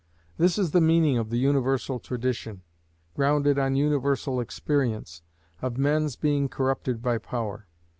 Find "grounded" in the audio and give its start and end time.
3.13-3.59